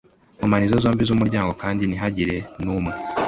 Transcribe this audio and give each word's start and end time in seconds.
nkomanizo 0.37 0.75
zombi 0.83 1.03
z 1.07 1.11
umuryango 1.15 1.51
kandi 1.61 1.81
ntihagire 1.85 2.35
n 2.63 2.65
umwe 2.75 2.91